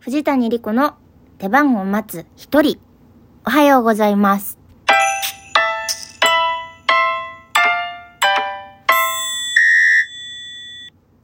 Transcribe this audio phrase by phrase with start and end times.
[0.00, 0.96] 藤谷莉子の
[1.36, 2.80] 出番を待つ一人。
[3.44, 4.58] おはようございます。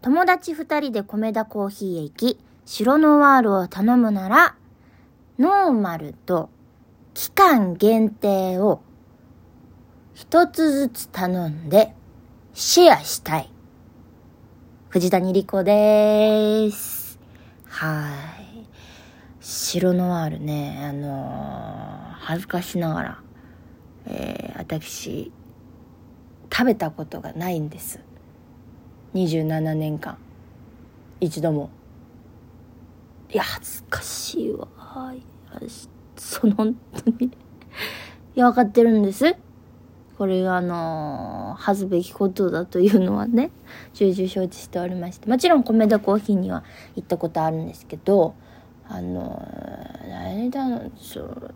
[0.02, 4.56] 友達二人で米田コーヒーへ行き、白ノワールを頼むなら、
[5.38, 6.51] ノーマルと
[7.15, 8.83] 期間限定を
[10.13, 11.95] 一つずつ頼んで
[12.53, 13.51] シェアしたい。
[14.90, 17.19] 藤谷莉子です。
[17.69, 18.12] は
[18.43, 18.45] い。
[19.48, 23.23] 白ノワールね、あのー恥ずかしながら、
[24.07, 25.30] えー私、
[26.53, 28.01] 食べたことがないんです。
[29.15, 30.19] 27年間。
[31.20, 31.70] 一度も。
[33.33, 34.67] いや、恥ずかしいわ。
[35.15, 35.23] い
[36.17, 37.27] その、本当に。
[37.27, 37.31] い
[38.34, 39.37] や、わかってるんです。
[40.19, 43.53] これがあの恥ずべきことだというのはね、
[43.95, 45.28] 重々承知しておりまして。
[45.28, 46.65] もちろん、米田コーヒーには
[46.97, 48.34] 行ったことあるんですけど、
[48.89, 49.47] あの、
[50.09, 51.55] 何だろう、そう、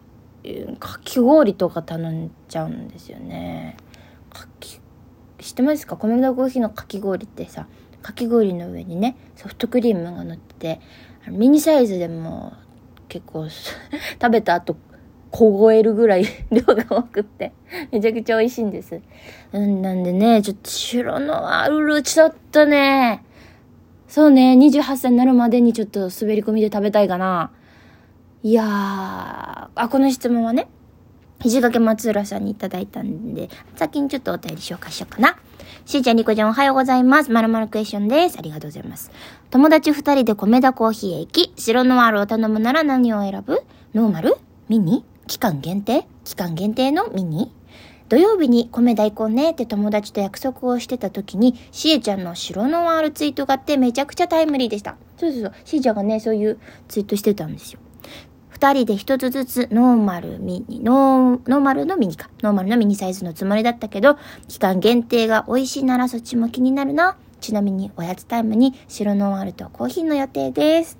[0.79, 3.77] かき氷とか頼んじゃうんですよね。
[4.33, 4.81] かき、
[5.39, 5.97] 知ってますか？
[5.97, 7.67] 米田コーヒーのかき氷ってさ、
[8.03, 10.81] かき氷の上にね、ソフトクリームが乗ってて、
[11.29, 12.55] ミニサイズでも
[13.09, 13.49] 結構
[14.21, 14.77] 食べた後
[15.31, 17.53] 凍えるぐらい 量が多くって、
[17.93, 19.01] めちゃくちゃ美味しいんです。
[19.53, 23.23] うん、なんでね、ちょっと白のアルルちょっとね、
[24.11, 27.53] そうね、28歳になるまでにちょっと滑り込みで食べたいかな。
[28.43, 28.67] いやー、
[29.77, 30.67] あ、この質問はね、
[31.41, 35.37] 肘掛け松浦さんにいただいたんで、先にちょっとお便り紹介しようかな。
[35.87, 37.31] しーちゃん、りこちゃんおはようございます。
[37.31, 38.37] まるまるクエスチョンです。
[38.37, 39.13] ありがとうございます。
[39.51, 43.63] 友達二人で米田コーヒーへ行き、白ノワールを頼むなら何を選ぶ？
[43.95, 44.39] ノーマル？
[44.69, 45.05] ミニ？
[45.29, 46.05] 期間限定？
[46.25, 47.53] 期間限定のミニ？
[48.11, 54.97] 土曜日にコメダ行こうねって友達と約束をしてた時に、しえちゃんのシロノワールツイートがあってめちゃくちゃタイムリーでした。
[55.17, 55.53] そうそうそう。
[55.65, 57.79] しえちゃんがね、そういうツイートしてたんですよ。
[58.49, 62.31] 二人で一つずつノーマルミニ、ノー、ノーマルのミニか。
[62.43, 64.19] ノーマルのミニサイズのつもりだったけど、
[64.49, 67.17] 期間限定が美味しいならそっちも気になるな。
[67.41, 70.99] ちなみにおやつタイムにシロノワールとコーヒーの予定です。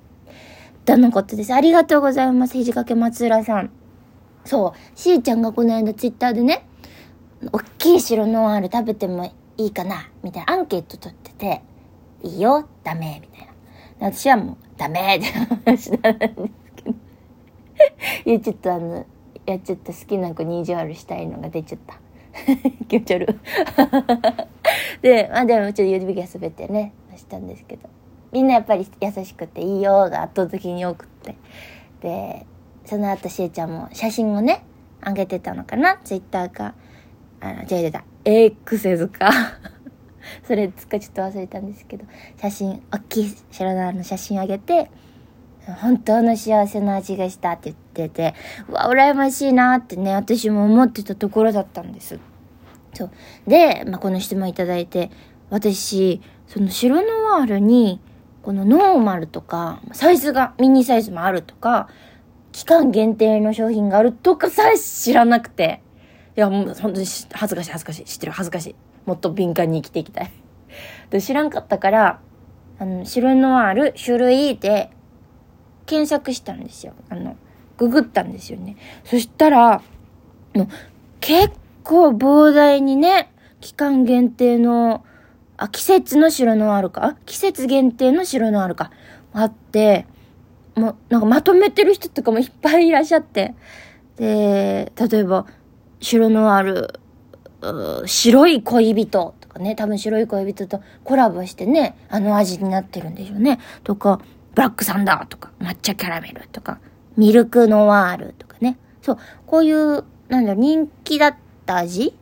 [0.85, 1.53] とのことです。
[1.53, 2.53] ありがとうございます。
[2.53, 3.69] 肘掛け松浦さん。
[4.45, 4.99] そう。
[4.99, 6.65] しーちゃんがこの間ツイッターでね、
[7.51, 9.25] おっきい白ノワール食べても
[9.57, 11.61] いいかなみたいなアンケート取ってて、
[12.23, 13.53] いいよ、ダメ、みたいな。
[14.11, 16.41] 私はもう、ダメって話なんです
[16.75, 16.95] けど。
[18.25, 19.05] いや、ちょっとあの、い
[19.51, 21.99] や、ちょっと好きな子に意地悪したいのが出ちゃった。
[22.87, 23.27] 気持ち悪い。
[25.01, 27.89] で、まあでもちょっと指が滑ってね、したんですけど。
[28.31, 31.35] みんなやっぱり優しくていいよが圧倒的に多くって。
[32.01, 32.45] で、
[32.85, 34.63] その後しえちゃんも写真をね、
[35.01, 35.97] あげてたのかな？
[36.03, 36.75] ツイッターか。
[37.41, 38.01] あの、違う違う違う。
[38.23, 39.29] X 図か。
[40.47, 42.05] それつかちょっと忘れたんですけど、
[42.39, 44.89] 写真、大きい白縄の写真あげて、
[45.81, 48.35] 本当の幸せな味がしたって言ってて、
[48.69, 52.19] うわ、羨ましいなってね、私も思ってたところだったんです。
[52.93, 53.09] そう。
[53.47, 55.11] で、まあ、この質問いただいて、
[55.49, 57.99] 私、その白ノワールに、
[58.41, 61.89] このノーマルとか、サイズが、ミニサイズもあるとか、
[62.51, 65.81] 期間限定の商品があるとかさえ知らなくて。
[66.35, 68.05] いや、もう本当に恥ずかしい恥ずかしい。
[68.05, 68.75] 知ってる恥ずかしい。
[69.05, 70.31] もっと敏感に生きていきたい。
[71.09, 72.19] で知らんかったから、
[72.79, 74.91] あの、白ノワール種類で
[75.85, 76.93] 検索したんですよ。
[77.09, 77.35] あの、
[77.77, 78.77] ググったんですよね。
[79.03, 79.81] そしたら、
[80.55, 80.67] もう
[81.19, 81.51] 結
[81.83, 85.03] 構膨大にね、期間限定の、
[85.57, 87.17] あ、季節の白ノワールか？
[87.25, 88.91] 季節限定の白ノワールか。
[89.33, 90.07] あって、
[90.75, 93.53] もうなんかまとめてる人とかもいっぱいいらっしゃって。
[94.17, 95.45] で、例えば、
[96.01, 96.93] 白ノワール、
[97.61, 103.59] うー白い恋人とかね、多分白い恋人とコラボしてね、あの味になってるんでしょうね。
[103.83, 104.19] とか、
[104.55, 106.79] ブラックサンダーとか、抹茶キャラメルとか、
[107.15, 108.77] ミルクノワールとかね。
[109.01, 111.35] そう、こういう、なんだろ、人気だっ
[111.65, 112.15] た味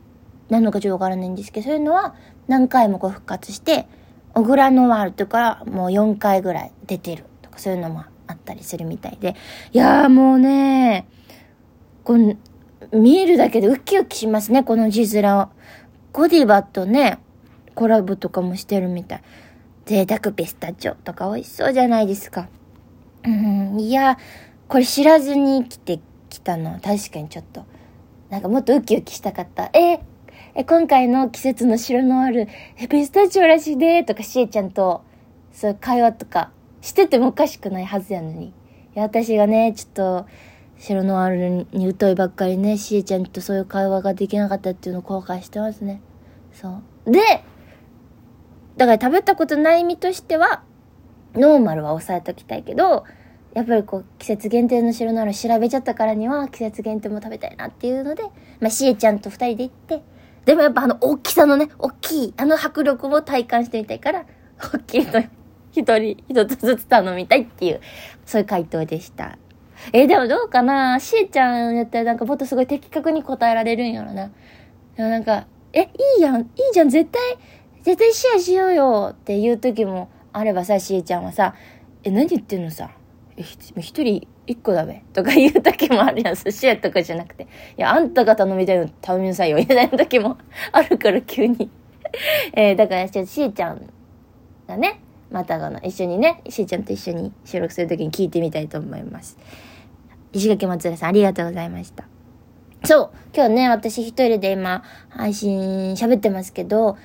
[0.50, 2.14] なのかちょっとわからないんですけど、そういうのは
[2.48, 3.86] 何回もこう復活して、
[4.34, 9.34] 小倉ノワールとかもう4回ぐらい出てるとか、そういうのもあったりするみたいで。
[9.72, 11.06] いやーもうね、
[12.04, 12.34] この、
[12.92, 15.48] 見えるだけでウキウキしますね、この字面を。
[16.12, 17.18] ゴディバとね、
[17.74, 19.22] コラボとかもしてるみたい。
[19.86, 22.48] 贅沢ピスタチオとか美味しそうじゃないですか。
[23.24, 24.18] うん、いや、
[24.68, 27.64] これ知らずに来てきたの確かにちょっと、
[28.28, 29.70] なんかもっとウキウキしたかった。
[29.72, 30.00] え、
[30.54, 35.02] え、今回の季節の白のある、え、ピスタチオらしいでとかしえちゃんと、
[35.52, 36.50] そういう会話とか
[36.80, 38.46] しててもおかしくないはずやのに。
[38.46, 38.52] い
[38.94, 40.26] や、私がね、ちょっと、
[40.80, 46.00] 白のあるに疎いばっかりね、しえちゃんとそういう会話ができなかったっていうの後悔してますね。
[46.54, 47.12] そう。
[47.12, 47.20] で、
[48.78, 50.62] だから食べたことない身としては、
[51.34, 53.04] ノーマルは抑えときたいけど、
[53.52, 58.22] やっぱりこう季節限定の白なの調べちゃったからには季節限定も食べたいなっていうので、
[58.60, 60.02] まあ、しえちゃんと二人で行って、
[60.46, 64.24] でもやっぱあの大きさのね、大きい、あの迫力も体感してみたいから、
[64.72, 65.22] 大きいの
[65.72, 67.80] 一人一つずつ頼みたいっていう、
[68.24, 69.36] そういう回答でした。
[69.92, 71.00] え、でもどうかな？
[71.00, 74.30] しえちゃんやったらなんかもっとすごい的確に答えられるんやろな。
[74.96, 75.86] でもなんか、え、い
[76.18, 77.22] いやん、いいじゃん、絶対、
[77.82, 81.54] 絶対シェアしようよっていう時もあればさ、しえちゃんはさ、
[82.04, 82.90] え、何言ってんのさ？
[83.36, 86.34] え、一人一個だべとか言う時もあるやん。
[86.34, 87.44] 寿司屋とかじゃなくて。
[87.44, 87.46] い
[87.76, 89.56] や、あんたが頼みたいの頼みなさいよ。
[89.56, 90.36] みたいな時も
[90.72, 91.70] あるから急に
[92.54, 93.88] えー、だから、ちょしえちゃん
[94.66, 95.00] がね、
[95.30, 99.38] またあの、一緒にね、しえちゃんと一緒に収録する時に聞いてみたいと思います。
[100.32, 102.04] 石垣松浦さん、ありがとうございました。
[102.84, 106.96] そう、今日ね、私一人で今、配信喋ってますけど、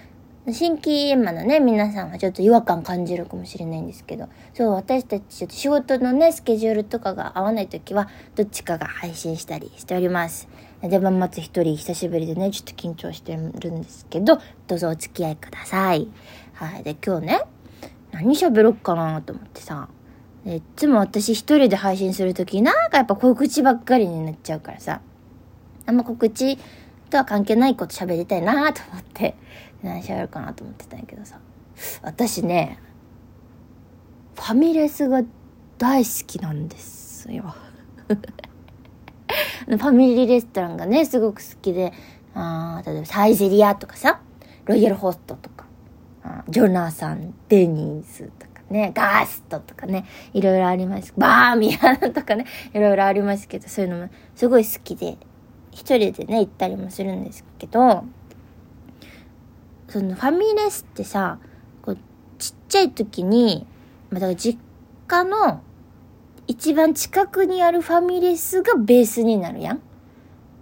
[0.51, 10.47] 新規エンマのね、皆さんはちょっと違和感感じるかもしれないんですけど、そう、私たちちょっと仕事のね、スケジュールとかが合わない時は、どっちかが配信したりしております。
[10.83, 16.07] 出番待つ一人久しぶりでね、ちょっと緊張してるんですけど、どうぞお付き合いください。
[16.53, 16.83] はい。
[16.83, 17.41] で、今日ね、
[18.11, 19.89] 何喋ろっかなと思ってさ、
[20.45, 25.01] いつも私一人で配信するとき、なんかやっぱ告知ばっかりになっちゃうからさ、
[25.87, 26.57] あんま告知
[27.09, 29.35] とは関係ないこと喋りたいなと思って、
[29.81, 31.39] 何喋るかなと思ってたんやけどさ、
[32.03, 32.79] 私ね、
[34.35, 35.23] ファミレスが
[35.79, 37.55] 大好きなんですよ。
[39.65, 41.91] ファミリーレストランがね、すごく好きで、
[42.35, 44.21] あ例えばサイゼリアとかさ、
[44.65, 45.65] ロイヤルホストとか、
[46.49, 48.54] ジョナサン、デニーズとか。
[48.69, 51.13] ね、ガーストとかね、いろいろあります。
[51.17, 55.17] バーミヤンとかね、いろいろありますけど、そういうのもすごい好きで、
[55.71, 58.05] 一人でね、行ったりもするんですけど、
[59.87, 61.37] そのファミレスってさ、
[61.81, 61.97] こう、
[62.39, 63.67] ちっちゃい時に、
[64.09, 64.59] まあ、だから実
[65.07, 65.61] 家の
[66.47, 69.81] 一番近くにあるファミレスがベースになるやん。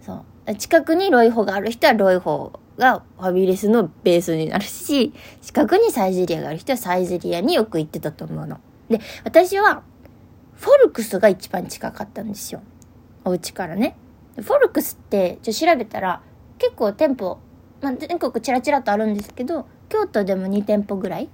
[0.02, 0.56] そう。
[0.56, 8.60] 近くにロイホがある人はロイホがファミレスのベースになるし、近くにサイゼリアがある人はサイゼリアによく行ってたと思うの。
[8.90, 9.84] で、私は、
[10.56, 12.62] フォルクスが一番近かったんですよ。
[13.26, 13.96] お家からね。
[14.36, 16.22] フォルクスって、ちょ、調べたら、
[16.58, 17.40] 結構店舗、
[17.82, 21.30] まあ、全国チラチラとあるんですけど、京都でも2店舗ぐらい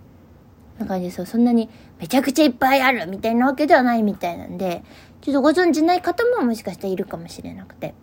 [0.79, 1.25] な感じですよ。
[1.25, 1.69] そんなに
[1.99, 4.83] めちゃくちゃいっぱいあるみたいなわけではないみたいなんで、
[5.21, 7.93] ちょっとご存知ない方ももしかしているかもしれなくて。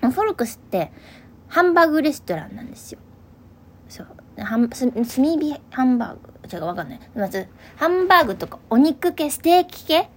[0.00, 0.92] フォルクスって、
[1.48, 3.00] ハンバーグレストランなんですよ。
[3.88, 4.06] そう。
[4.36, 6.56] 炭火ハンバーグ？
[6.56, 7.00] 違う、わかんない。
[7.14, 10.08] まず、ハンバーグとかお肉系、ステーキ系？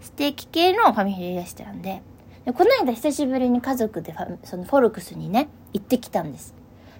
[0.00, 2.02] ステーキ系のファミリーレストランで、
[2.44, 6.54] でこの間久しぶりに家族でそのフォルクスにね、行ってきたんです。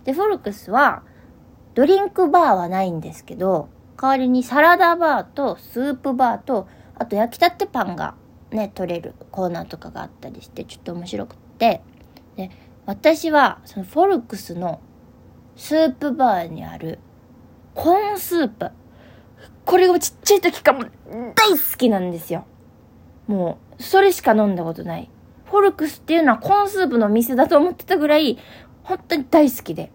[0.05, 1.03] で、フォルクスは、
[1.75, 3.69] ドリンクバーはないんですけど、
[4.01, 8.15] 代わりにサラダバーとスープバーと、あと焼きたてパンが
[8.51, 11.83] ね、取れるコーナーとかがあったりして、ちょっと面白くって、
[12.37, 12.51] で、
[12.87, 14.81] 私はそのフォルクスの
[15.57, 16.99] スープバーにある
[17.75, 18.71] コーンスープ。
[19.65, 20.85] これがちっちゃい時からも
[21.35, 22.45] 大好きなんですよ。
[23.29, 25.09] もう、それしか飲んだことない。
[25.45, 28.39] フォルクスっていうのはコーンスープの店だと思ってたぐらい、
[28.83, 29.93] 本当に大好きで。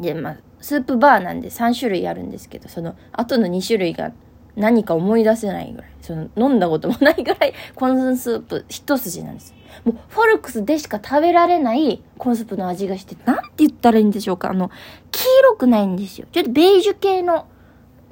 [0.00, 4.12] で、まあ、スープバーなんで3種類あるんですけど、その後の2種類が
[4.58, 9.54] 何か思い出せないぐらい、その飲んだこともないぐらいコーンスープ一筋なんです。
[9.84, 14.50] もう、フォルクスでしか食べられないコンスープの味がして、なんて言ったらいいんでしょうか。
[14.50, 14.70] あの、
[15.12, 16.26] 黄色くないんですよ。
[16.32, 17.46] ちょっとベージュ系の、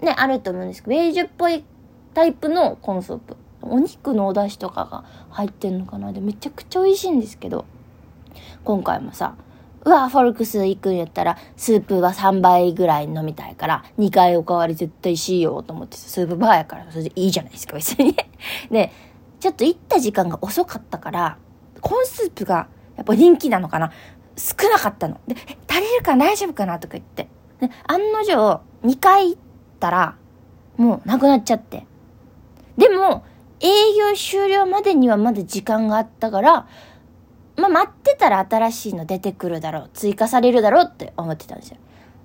[0.00, 1.64] ね、あると思うんですけど、ベージュっぽい
[2.14, 3.36] タイプのコンスープ。
[3.62, 7.64] お肉のお出汁とかが入ってんのかなで、めちゃくちゃ美味しいんですけど、
[8.64, 9.34] 今回もさ、
[9.86, 18.16] うわ、フォルクス行くんやったら、スープは3倍ぐらい飲みたいから、2回おかわり絶対しようと思って、スープバーやから、それでいいじゃないですか、別に。
[18.68, 18.90] で、
[19.38, 21.38] ちょっと行った時間が遅かったから、
[21.80, 22.66] コーンスープが
[22.96, 23.92] やっぱ人気なのかな
[24.36, 25.20] 少なかったの。
[25.28, 25.36] で、
[25.68, 27.28] 足りるか大丈夫かなとか言って。
[27.60, 29.40] で、案の定、2回行っ
[29.78, 30.16] たら、
[30.76, 31.86] もうなくなっちゃって。
[32.76, 33.22] でも、
[33.60, 36.66] 営業終了までにはまだ時間があったから、
[37.56, 39.90] まあ、待ってたら新しいの出てくるだろう。
[39.94, 41.78] 追加されるだろうって思ってたんですよ。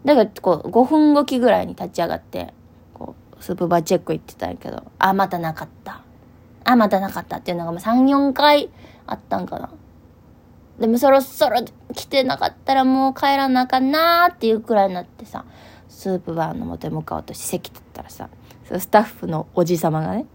[0.06, 2.54] だから、こう、5分後きぐらいに立ち上がって、
[2.94, 6.02] こう、スープバーチェック行ってたんやけど、あ、またなかった。
[6.64, 8.70] あ、またなかったっていうのが、まあ、3、4回
[9.08, 9.70] あったんかな。
[10.80, 11.62] でもそろそろ
[11.94, 15.46] 来てなかったらもう帰らなあかんなーっていうくらいになってさ、
[15.90, 18.30] スープバーの元へ向かおうとして席取ったらさ、
[18.66, 20.26] スタッフのおじさまがね、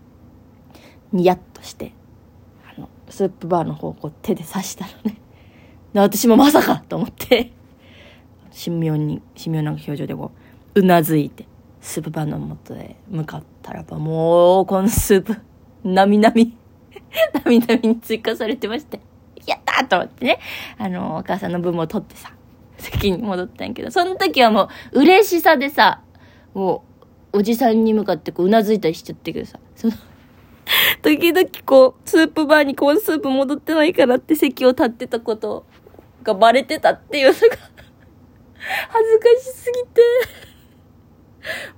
[1.12, 1.92] ニヤッとして、
[2.78, 5.18] の、スープバーの方をこう手で刺したのね。
[5.92, 7.52] で、私もまさかと思って、
[8.64, 10.32] 神妙に、神妙な表情でこ
[10.74, 11.46] う、うなずいて、
[11.80, 15.36] スープバーの元へ向かったらば、もう、このスープ、
[15.84, 16.56] なみなみ、
[17.32, 19.00] なみなみに追加されてまして。
[19.46, 20.38] やったと思ってね。
[20.78, 22.32] あの、お母さんの分も取ってさ、
[22.78, 26.02] 席に戻ったんやけど、その時はもう、嬉しさでさ、
[26.54, 26.84] も
[27.32, 29.94] う、おじさんに向かってこう、うなずいたりしちゃってけどさ、その、
[31.06, 35.64] 時々こう、スープバーにコーンスープ戻ってないからって席を立ってたこと
[36.24, 40.02] がバレてたっていうのが恥ずかしすぎて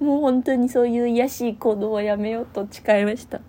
[0.01, 3.43] もう本当にそういう癒しい行動はやめようと誓いました。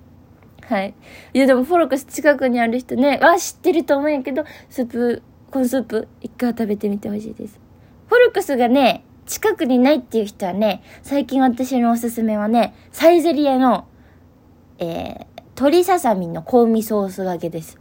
[0.63, 0.93] はい。
[1.33, 7.57] いや、でもフォロクス近くにある人ね、は知ってると思うんやけど、スープ、コーンスープ、一回食べてみてほしいです。
[8.07, 13.87] フォルクスがね、近くにないっていう人はね、最近私のおすすめはね、サイゼリアの、
[14.79, 17.77] えー、鶏ささみの香味ソースがけです。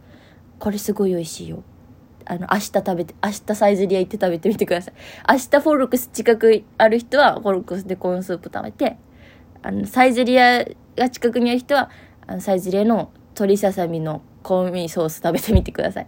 [0.59, 1.63] これすごい美味しいよ。
[2.25, 4.93] あの、明日食べて、明日サイゼリア行って食べてみてください。
[5.29, 8.97] 明日フォルクス近くある人は、フォルクスでコーンスープ食べて、
[9.61, 10.65] あの、サイゼリア
[10.97, 11.89] が近くにある人は、
[12.27, 16.07] あのサイズレの鶏ささみの香味ソース食べてみてください。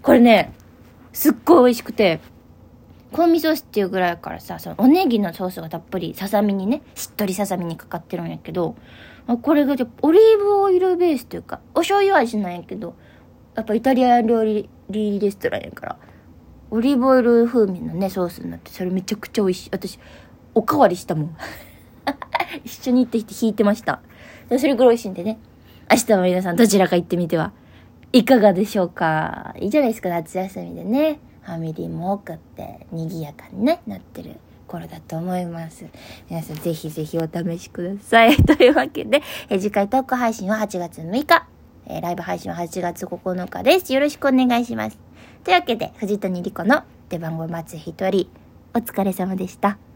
[0.00, 0.54] これね、
[1.12, 2.20] すっごい美味しくて、
[3.12, 8.76] 香味ソースっていうぐらいからさ、そのおネギのソースがたっぷりささみにね、しっとりささみにかかってるんやけど、
[9.42, 12.94] これがオリーブオイルベースというか、お醤油味なんやけど、
[13.54, 15.96] やっぱイタリア料理レストランやから、
[16.70, 19.70] オリーブオイル風味のね、ソースになって、それめちゃくちゃ美味しい。
[19.72, 19.98] 私、
[20.54, 21.36] おかわりしたもん。
[22.64, 24.00] 一緒に行ってきて引いてました。
[24.58, 25.38] それぐらい美味しいんでね。
[25.90, 27.52] 明日も皆さんどちらか行ってみては
[28.12, 31.18] いかがでしょうかいいじゃないですか、夏休みでね。
[31.50, 34.36] ファミリーも多くって賑やかにね、なってる
[34.68, 35.84] 頃だと思います。
[36.28, 38.36] 皆さんぜひぜひお試しください。
[38.46, 41.48] というわけで、え次回トーク配信は8月6日。
[41.86, 43.92] えライブ配信は8月9日です。
[43.92, 44.98] よろしくお願いします。
[45.42, 48.28] というわけで、藤谷莉子の出番を待つ一人、
[48.72, 49.89] お疲れ様でした。